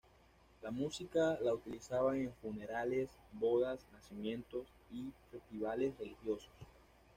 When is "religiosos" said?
5.99-6.49